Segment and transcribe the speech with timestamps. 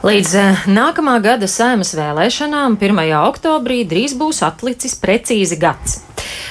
[0.00, 3.00] Līdz eh, nākamā gada saimas vēlēšanām, 1.
[3.18, 5.98] oktobrī, drīz būs atlicis precīzi gads.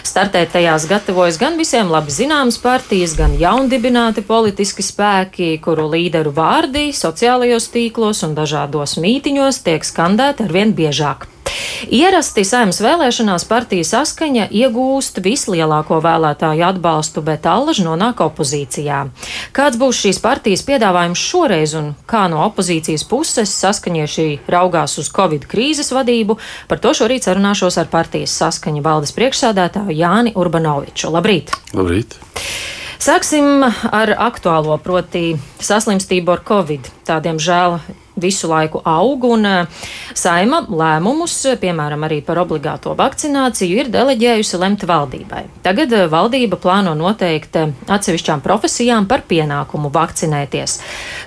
[0.05, 6.91] Startēt tajās gatavojas gan visiem labi zināmas partijas, gan jaundibināti politiski spēki, kuru līderu vārdi
[6.93, 11.28] sociālajos tīklos un dažādos mītiņos tiek skandēti arvien biežāk.
[11.89, 18.99] Ierasti saimnes vēlēšanās partija saskaņa iegūst vislielāko vēlētāju atbalstu, bet allaž nonāk opozīcijā.
[19.55, 25.47] Kāds būs šīs partijas piedāvājums šoreiz un kā no opozīcijas puses saskaņieši raugās uz Covid
[25.49, 31.13] krīzes vadību, par to šorīt sarunāšos ar partijas saskaņa valdes priekšsādātāju Jāni Urbanoviču.
[31.15, 31.55] Labrīt!
[31.73, 32.19] Labrīt!
[32.99, 36.89] Sāksim ar aktuālo, proti, saslimstību ar covid.
[37.07, 37.77] Tādiem žēl
[38.21, 39.85] visu laiku aug, un eh,
[40.17, 45.43] saima lēmumus, piemēram, arī par obligāto vakcināciju, ir deleģējusi lemt valdībai.
[45.65, 50.79] Tagad eh, valdība plāno noteikt eh, atsevišķām profesijām par pienākumu vakcinēties.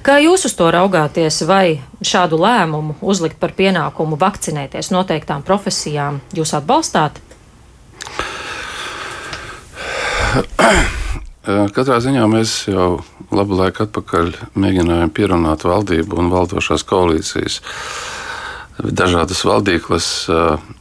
[0.07, 6.55] Kā jūs uz to raugāties, vai šādu lēmumu uzlikt par pienākumu vakcinēties noteiktām profesijām jūs
[6.59, 7.21] atbalstāt?
[11.43, 13.01] Katrā ziņā mēs jau
[13.35, 14.29] labu laiku atpakaļ
[14.63, 17.57] mēģinājām pierunāt valdību un valdošās koalīcijas.
[18.79, 20.07] Dažādas valdības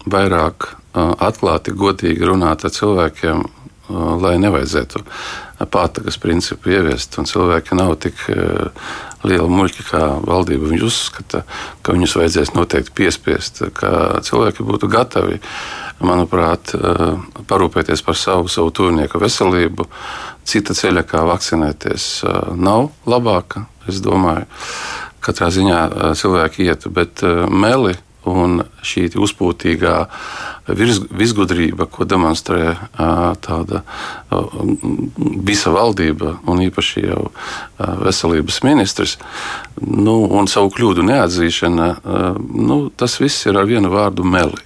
[0.06, 3.42] vairāk atklāti, godīgi runāt ar cilvēkiem,
[4.22, 5.02] lai nevajadzētu
[5.72, 7.17] pātagas principu ieviest.
[7.17, 8.22] Cilvēki nav tik
[9.26, 11.42] liela muļķa, kā valdība viņu uzskata,
[11.82, 15.42] ka viņus vajadzēs noteikti piespiest, ka cilvēki būtu gatavi,
[16.05, 16.73] manuprāt,
[17.49, 19.88] parūpēties par savu, savu tuvinieku veselību
[20.52, 22.05] Cita ceļa, kā vakcinēties,
[22.58, 23.67] nav labāka.
[23.89, 24.47] Es domāju,
[25.21, 25.81] katrā ziņā
[26.17, 27.93] cilvēki ietu, bet meli
[28.30, 29.95] un šī uzpūtīgā
[30.72, 32.75] visgudrība, ko demonstrē
[33.41, 33.81] tāda
[35.50, 37.25] visa valdība un īpaši jau
[38.05, 39.17] veselības ministrs,
[39.81, 41.89] nu, un savu kļūdu neatzīšana,
[42.45, 44.61] nu, tas viss ir ar vienu vārdu meli.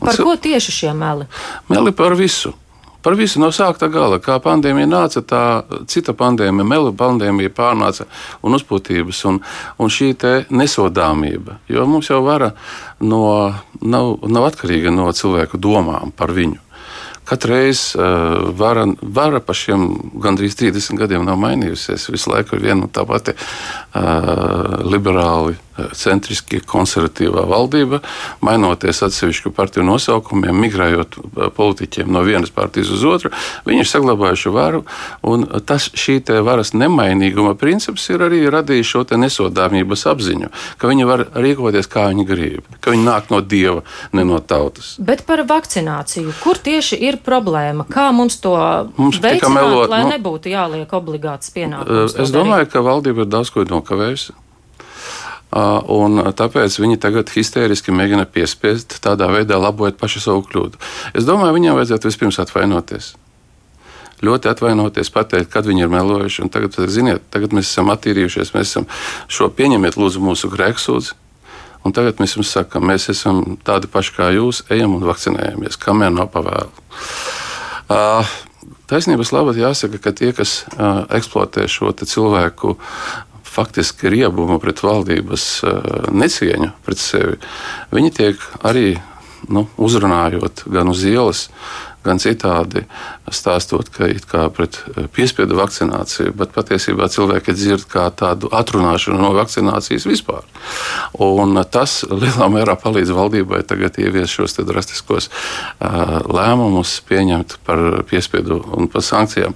[0.00, 1.26] Un par ko tieši šie meli?
[1.70, 2.54] Meli par visu.
[3.02, 4.18] Par visu no sākta gala.
[4.20, 5.42] Kā pandēmija nāca, tā
[5.88, 8.04] cita pandēmija, melu pandēmija pārnāca
[8.44, 9.40] un uzpūtības un,
[9.80, 10.12] un šī
[10.52, 11.60] nesodāmība.
[11.68, 12.52] Jo mums jau vara
[13.00, 13.22] no,
[13.80, 16.60] nav, nav atkarīga no cilvēku domām par viņu.
[17.30, 19.84] Katru reizi uh, vara, vara pa šiem
[20.20, 22.08] gandrīz 30 gadiem nav mainījusies.
[22.10, 25.54] Visu laiku ir viena un tā pati uh, liberāli
[25.96, 28.00] centriski konservatīvā valdība,
[28.44, 33.32] mainoties atsevišķu partiju nosaukumiem, migrējot uh, politiķiem no vienas partijas uz otru,
[33.68, 34.84] viņi ir saglabājuši varu.
[35.66, 41.88] Tas šī varas nemainīguma princips ir arī radījis šo nesodāmības apziņu, ka viņi var rīkoties
[41.90, 43.84] kā viņi grib, ka viņi nāk no dieva,
[44.16, 44.94] ne no tautas.
[44.98, 47.86] Bet par vakcināciju, kur tieši ir problēma?
[47.90, 48.54] Kā mums to
[48.96, 52.16] mums veicināt, melot, lai nu, nebūtu jāliek obligāts pienākums?
[52.20, 52.74] Es domāju, darīt?
[52.74, 54.36] ka valdība ir daudz ko nokavējusi.
[55.50, 60.78] Un tāpēc viņi tagad histēriski mēģina piespiest, tādā veidā labot pašu savu kļūdu.
[61.18, 63.14] Es domāju, viņiem vajadzētu vispirms atvainoties.
[64.20, 66.46] Ļoti atvainoties, pateikt, kad viņi ir melojuši.
[66.52, 68.86] Tagad, ziniet, tagad mēs esam attīrījušies, mēs esam
[69.32, 71.16] šo pieņemiet, lūdzu, mūsu grēksūdzi.
[71.88, 76.12] Un tagad mēs jums sakām, mēs esam tādi paši kā jūs, ejam un vakcinējamies, kamēr
[76.12, 76.84] nav pavēlu.
[77.90, 78.36] Uh,
[78.90, 82.74] Taisnības labāk jāsaka, ka tie, kas uh, eksploatē šo cilvēku
[83.50, 87.38] faktiski riebumu pret valdības eh, necieņu pret sevi,
[87.94, 88.94] viņi tiek arī
[89.50, 91.48] nu, uzrunājot gan uz ielas,
[92.04, 92.84] gan citādi
[93.30, 99.20] stāstot, ka it kā pret eh, piespiedu vakcināciju, bet patiesībā cilvēki dzird kā tādu atrunāšanu
[99.20, 100.46] no vakcinācijas vispār.
[101.20, 108.60] Un tas lielā mērā palīdz valdībai tagad ieviest šos drastiskos uh, lēmumus, pieņemt par piespiedu
[108.76, 109.54] un par sankcijām.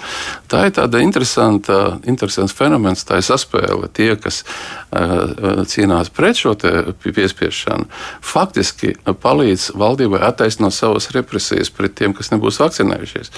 [0.51, 3.91] Tā ir tāda interesanta, interesants fenomens, tā ir saspēle.
[3.95, 6.55] Tie, kas uh, cīnās pret šo
[7.05, 7.89] piespiešanu,
[8.25, 13.33] faktiski palīdz valdībai attaisnot savas represijas pret tiem, kas nebūs vakcinējušies.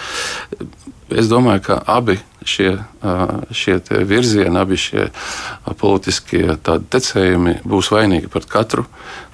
[1.16, 2.72] Es domāju, ka abi šie,
[3.54, 5.08] šie virzieni, abi šie
[5.78, 8.86] politiskie tecējumi būs vainīgi par katru,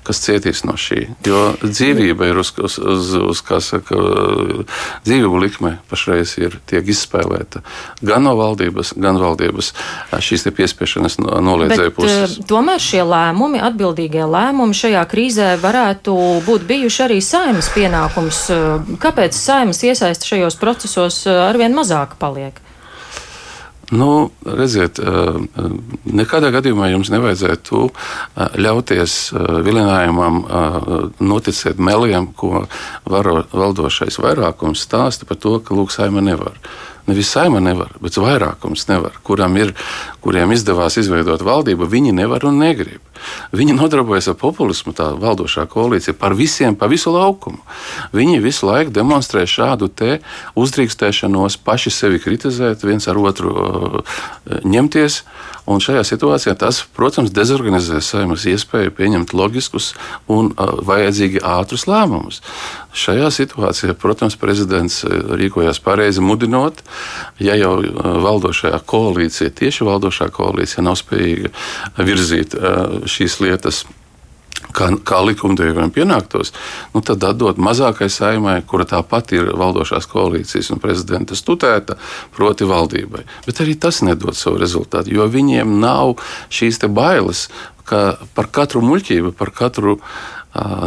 [0.06, 1.04] kas cietīs no šī.
[1.26, 3.98] Jo dzīvība ir uz, uz, uz, uz kā saka,
[5.06, 7.62] dzīvību likme pašreiz ir tiek izspēlēta
[8.02, 9.72] gan no valdības, gan valdības
[10.22, 12.38] šīs piespiešanas noliedzēju puses.
[12.50, 16.16] Tomēr šie lēmumi, atbildīgie lēmumi šajā krīzē varētu
[16.46, 18.44] būt bijuši arī saimas pienākums.
[19.02, 22.61] Kāpēc saimas iesaista šajos procesos arvien mazāk paliek?
[23.92, 25.64] Nu, redziet, eh, eh,
[26.08, 29.16] nekādā gadījumā jums nevajadzētu eh, ļauties
[29.66, 30.38] vilinājumam
[31.20, 32.64] noticēt meliem, ko
[33.04, 36.56] varo, valdošais vairākums stāsta par to, ka lūk, saima nevar.
[37.04, 39.74] Nevis saima nevar, bet vairākums nevar, kuram ir,
[40.24, 43.11] kuriem izdevās izveidot valdību, viņi nevar un negrib.
[43.52, 47.60] Viņi nodarbojas ar populismu, tā valdošā koalīcija, par visiem, pa visu laukumu.
[48.16, 50.18] Viņi visu laiku demonstrē šādu te
[50.58, 54.20] uzdrīkstēšanos, paši sevi kritizēt, viens ar otru uh,
[54.64, 55.22] ņemties.
[55.62, 59.92] Un šajā situācijā tas, protams, dezorganizē saimas iespēju pieņemt loģiskus
[60.26, 62.40] un uh, vajadzīgi ātrus lēmumus.
[62.98, 66.82] Šajā situācijā, protams, prezidents uh, rīkojās pareizi mudinot,
[67.38, 67.76] ja jau
[68.26, 71.52] valdošajā koalīcijā, tieši valdošā koalīcija nav spējīga
[72.02, 72.56] virzīt
[73.12, 73.84] šīs lietas
[74.74, 76.52] kā, kā likumdevējiem pienāktos,
[76.94, 81.98] nu, tad atdot mazākai saimai, kura tāpat ir valdošās koalīcijas un prezidenta stutēta,
[82.36, 83.24] proti valdībai.
[83.46, 86.16] Bet arī tas nedod savu rezultātu, jo viņiem nav
[86.52, 87.48] šīs bailes,
[87.88, 89.98] ka par katru muļķību, par katru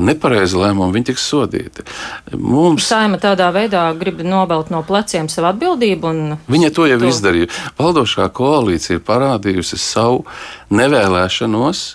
[0.06, 1.86] nepareizi lēmumu, viņi tiks sodīti.
[2.38, 2.86] Mums...
[2.86, 6.14] Saima tādā veidā grib nobelt no pleciem savu atbildību.
[6.52, 7.10] Viņa to jau to...
[7.10, 7.50] izdarīja.
[7.80, 10.24] Valdošā koalīcija ir parādījusi savu
[10.70, 11.86] nevēlēšanos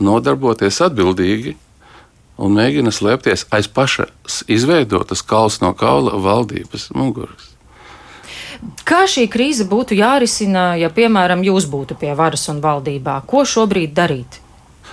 [0.00, 1.56] nodarboties atbildīgi
[2.38, 7.54] un mēģina slēpties aiz pašas izveidotas kauls no kaula valdības muguras.
[8.88, 13.20] Kā šī krīze būtu jārisina, ja, piemēram, jūs būtu pie varas un valdībā?
[13.28, 14.40] Ko šobrīd darīt?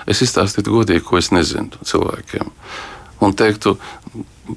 [0.08, 2.52] Es izstāstītu godīgi, ko es nezinu cilvēkiem.
[3.24, 3.78] Un teiktu,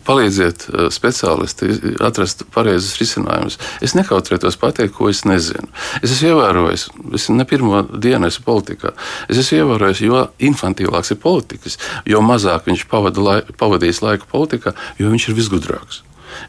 [0.04, 1.70] palīdziet eh, speciālisti
[2.04, 3.58] atrast pareizus risinājumus.
[3.84, 5.68] Es nekautrētos pateikt, ko es nezinu.
[6.02, 8.92] Es esmu ievērojis, es ne pirmo dienu esmu politikā.
[9.28, 11.78] Es esmu ievērojis, jo infantīlāks ir politikas,
[12.08, 16.02] jo mazāk viņš pavada lai, pavadījis laiku politikā, jo viņš ir visgudrāks.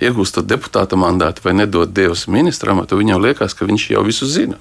[0.04, 4.60] Iegūstot deputāta mandātu vai nedod Dievs ministra amatu, viņam liekas, ka viņš jau visu zina.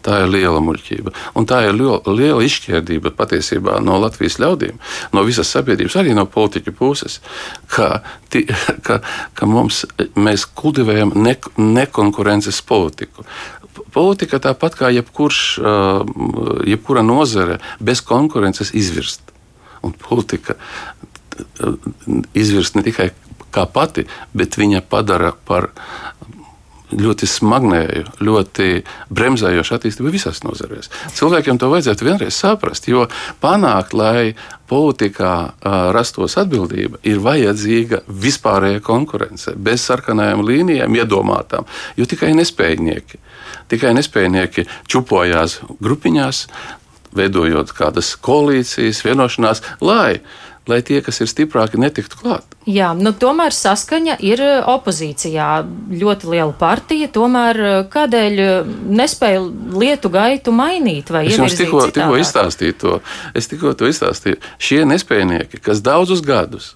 [0.00, 1.12] Tā ir liela muļķība.
[1.36, 4.78] Un tā ir liela, izšķirdība patiesībā no Latvijas ļaudīm,
[5.12, 7.18] no visas sabiedrības, arī no politiķu puses,
[7.68, 8.00] ka,
[8.32, 8.46] ti,
[8.86, 9.00] ka,
[9.36, 9.84] ka mums,
[10.16, 13.26] mēs kultivējam ne, nekonkurences politiku.
[13.90, 15.42] Politika tāpat kā jebkurš,
[16.68, 19.24] jebkura nozare, bez konkurences izvirst.
[19.84, 20.54] Un politika
[22.36, 23.10] izvirst ne tikai
[23.50, 24.06] kā pati,
[24.36, 25.70] bet viņa padara par
[26.90, 28.68] ļoti smagnēju, ļoti
[29.14, 30.90] bremzējošu attīstību visās nozarēs.
[31.16, 33.06] Cilvēkiem to vajadzētu vienreiz saprast, jo
[33.42, 34.34] panākt, lai
[34.70, 35.34] politikā
[35.94, 41.66] rastos atbildība, ir vajadzīga vispārēja konkurence, bez sarkanajām līnijām iedomātām,
[41.98, 43.18] jo tikai nespējnieki,
[43.72, 46.44] tikai nespējnieki čupojās grupiņās,
[47.16, 50.20] veidojot kādas koalīcijas, vienošanās, lai
[50.70, 52.56] lai tie, kas ir stiprāki, netiktu klāt.
[52.70, 55.48] Jā, nu, tomēr saskaņa ir e, opozīcijā.
[56.00, 58.48] Ļoti liela partija, tomēr e, kādēļ e,
[59.00, 59.44] nespēja
[59.74, 61.12] lietu gaitu mainīt
[61.46, 62.96] es tikko, tikko izstāstīju to.
[63.36, 64.40] Es tikko to izstāstīju.
[64.62, 66.74] Šie nespējnieki, kas daudzus gadus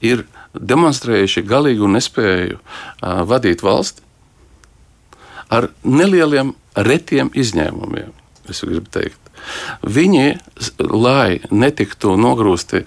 [0.00, 0.24] ir
[0.54, 4.02] demonstrējuši galīgu nespēju uh, vadīt valsti
[5.50, 8.12] ar nelieliem, retiem izņēmumiem,
[8.52, 9.30] es gribu teikt.
[9.80, 10.24] Viņi,
[10.92, 12.82] lai netiktu nogrūsti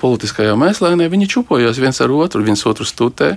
[0.00, 3.32] politiskajā mēslēnē, viņi čupojās viens ar otru, viens otru stutē,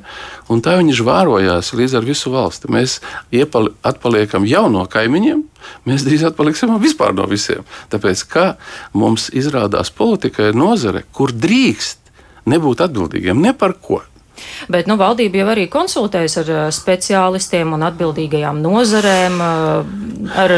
[0.53, 2.69] un tā viņi žvārojās līdz ar visu valsti.
[2.73, 2.99] Mēs
[3.35, 5.41] iepali, atpaliekam jau no kaimiņiem,
[5.89, 7.65] mēs drīz atpaliksim vispār no visiem.
[7.89, 8.45] Tāpēc, kā
[8.93, 11.99] mums izrādās politika ir nozare, kur drīkst
[12.49, 14.03] nebūt atbildīgiem ne par ko.
[14.71, 20.53] Bet nu, valdība jau arī konsultējas ar eh, speciālistiem un atbildīgajām nozarēm, eh, ar,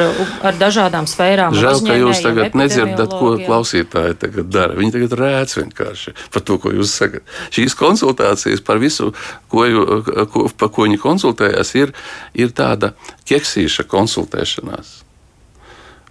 [0.50, 1.56] ar dažādām sfērām.
[1.58, 4.78] Žēl, ka jūs tagad nedzirdat, ko klausītāji tagad dara.
[4.80, 7.28] Viņi tagad rēc vienkārši par to, ko jūs sakat.
[7.54, 9.12] Šīs konsultācijas par visu,
[9.52, 9.68] ko,
[10.34, 11.96] ko, par ko viņi konsultējās, ir,
[12.34, 12.94] ir tāda
[13.30, 14.98] keksīša konsultēšanās.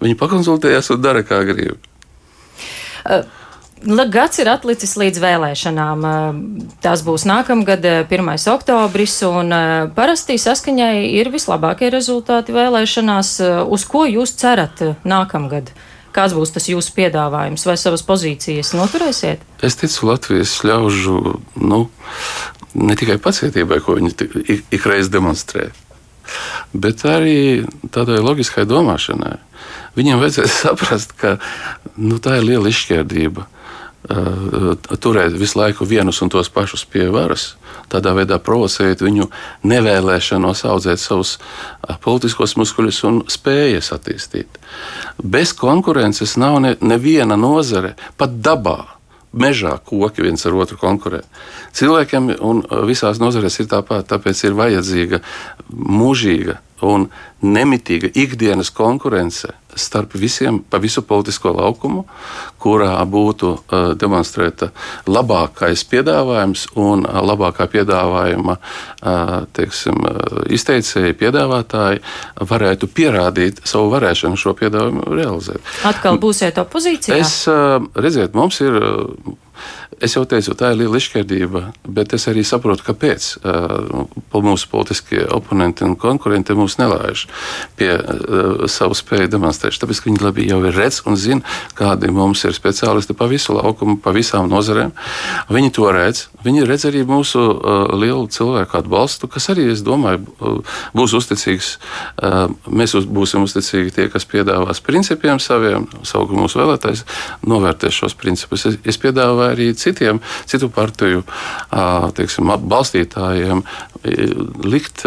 [0.01, 1.77] Viņi pakonsultējās un dara, kā grib.
[3.05, 3.40] Uh.
[3.81, 6.03] Gads ir atlicis līdz vēlēšanām.
[6.85, 8.29] Tās būs nākamgad, 1.
[8.53, 9.55] oktobris, un
[9.97, 13.31] parasti saskaņai ir vislabākie rezultāti vēlēšanās.
[13.65, 15.73] Uz ko jūs cerat nākamgad?
[16.13, 19.47] Kāds būs tas jūsu piedāvājums vai savas pozīcijas noturēsiet?
[19.65, 21.79] Es ticu Latvijas ļaužu nu,
[22.75, 25.71] ne tikai pacietībai, ko viņi ikreiz demonstrē,
[26.75, 27.63] bet arī
[27.95, 29.39] tādai loģiskai domāšanai.
[29.97, 31.39] Viņiem vajadzēja saprast, ka
[31.97, 33.47] nu, tā ir liela izšķērdība
[34.09, 37.55] turēt visu laiku vienus un tos pašus pie varas,
[37.93, 39.27] tādā veidā provocējot viņu
[39.69, 41.37] nevēlēšanos audzēt savus
[42.05, 44.57] politiskos muskuļus un spējas attīstīt.
[45.21, 48.97] Bez konkurences nav ne, neviena nozare, pat dabā.
[49.31, 51.21] Mežā koki viens ar otru konkurē.
[51.79, 55.21] Cilvēkiem un visās nozarēs ir tāpat, tāpēc ir vajadzīga
[55.71, 57.07] mūžīga un
[57.39, 62.05] nemitīga ikdienas konkurence starp visiem, pa visu politisko laukumu,
[62.61, 64.71] kurā būtu uh, demonstrēta
[65.09, 70.01] labākais piedāvājums un uh, labākā piedāvājuma uh, teiksim,
[70.53, 72.03] izteicēji, piedāvātāji
[72.51, 75.63] varētu pierādīt savu varēšanu šo piedāvājumu realizēt.
[75.89, 77.21] Atkal būsiet opozīcijā?
[77.21, 77.45] Es,
[77.95, 78.81] redziet, mums ir.
[80.01, 81.61] Es jau teicu, tā ir liela izšķirdība,
[81.93, 83.27] bet es arī saprotu, kāpēc
[84.33, 87.27] mūsu politiskie oponenti un konkurenti mūs nelaiž
[87.77, 87.91] pie
[88.71, 89.83] savu spēju demonstrēšanas.
[89.83, 91.45] Tāpēc viņi labi jau ir redz un zina,
[91.77, 94.95] kādi mums ir speciālisti pa visu laukumu, pa visām nozarēm.
[95.53, 96.29] Viņi to redz.
[96.41, 97.43] Viņi redz arī mūsu
[98.01, 100.25] lielu cilvēku atbalstu, kas arī, es domāju,
[100.97, 101.75] būs uzticīgs.
[102.71, 107.05] Mēs būsim uzticīgi tie, kas piedāvās principiem saviem, savukārt mūsu vēlētājs
[107.45, 108.65] novērtēs šos principus.
[108.71, 111.25] Es, es piedāvāju arī citiem, citu partiju
[112.17, 113.65] teiksim, balstītājiem
[114.65, 115.05] likt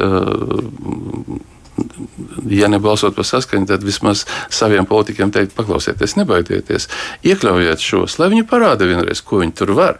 [2.49, 6.89] ja nebalsot par saskaņu, tad vismaz saviem politikiem teikt, paklausieties, nebaidieties,
[7.25, 9.99] iekļaujiet šos, lai viņi parāda vienreiz, ko viņi tur var.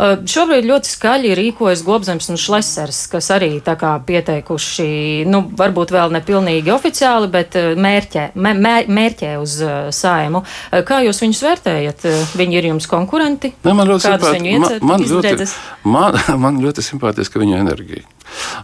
[0.00, 4.86] Šobrīd ļoti skaļi rīkojas Gobzems un Šlesers, kas arī tā kā pieteikuši,
[5.28, 8.54] nu, varbūt vēl nepilnīgi oficiāli, bet mērķē, mē,
[8.88, 9.58] mērķē uz
[9.96, 10.44] saimu.
[10.88, 12.08] Kā jūs viņus vērtējat?
[12.40, 13.52] Viņi ir jums konkurenti?
[13.66, 14.56] Ne, man ļoti simpātiski.
[14.56, 15.50] Man, man, ļoti,
[15.84, 18.08] man, man ļoti simpātiski viņu enerģija.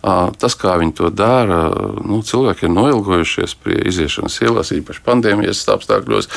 [0.03, 1.63] Tas, kā viņi to dara,
[2.07, 6.31] nu, cilvēki ir noilgojušies pie iziešanas ielās, īpaši pandēmijas apstākļos,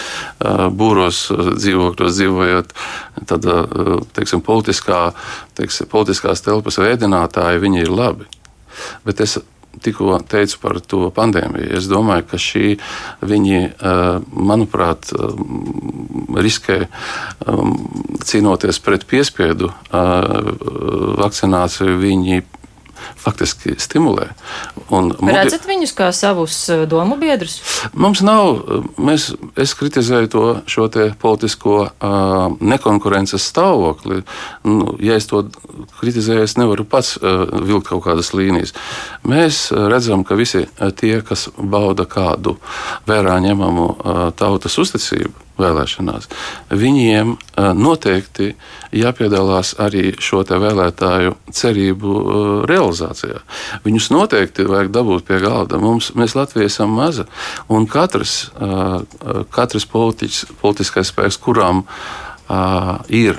[0.79, 1.21] būros
[1.59, 2.73] dzīvokļos dzīvojot.
[3.29, 3.47] Tad,
[4.17, 5.11] teiksim, politiskā,
[5.59, 8.29] teiksim, politiskās telpas veidinātāji, viņi ir labi.
[9.05, 9.39] Bet es
[9.79, 11.69] tikko teicu par to pandēmiju.
[11.77, 12.79] Es domāju, ka šī
[13.23, 13.59] viņi,
[14.33, 15.11] manuprāt,
[16.35, 16.79] riskē
[18.25, 19.69] cīnoties pret piespiedu
[21.21, 21.99] vakcināciju.
[22.01, 22.41] Viņi
[23.19, 24.29] faktiski stimulē.
[24.93, 27.59] Un Redzat viņus kā savus eh, domu biedrus?
[27.93, 28.61] Mums nav,
[28.97, 30.87] mēs, es kritizēju to šo
[31.21, 34.23] politisko uh, nekonkurences stāvokli.
[34.65, 35.43] Nu, ja es to
[35.99, 38.73] kritizēju, es nevaru pats uh, vilkt kaut kādas līnijas.
[39.27, 40.65] Mēs redzam, ka visi
[40.97, 42.57] tie, kas bauda kādu
[43.09, 46.29] vērā ņemamu uh, tautas uzticību, vēlēšanās.
[46.71, 47.35] Viņiem
[47.79, 48.53] noteikti
[48.95, 52.15] jāpiedalās arī šo vēlētāju cerību
[52.69, 53.43] realizācijā.
[53.85, 55.79] Viņus noteikti vajag dabūt pie galda.
[55.81, 57.27] Mums, mēs Latvijā esam maza,
[57.69, 58.49] un katrs,
[59.53, 61.85] katrs politiķis, politiskais spēks, kuram
[63.13, 63.37] ir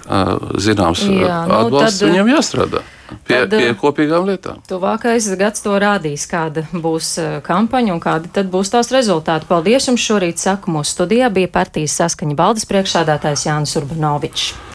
[0.63, 2.11] zināms Jā, nu, atbalsts, tad...
[2.13, 2.87] viņam jāstrādā
[3.27, 4.63] pie, tad, pie kopīgām lietām.
[4.69, 9.49] Tuvākais gads to rādīs, kāda būs eh, kampaņa un kādi tad būs tās rezultāti.
[9.51, 14.51] Paldies jums šorīt, saku, mūsu studijā bija partijas saskaņa baldas priekšsādātājs Jānis Urbanovičs.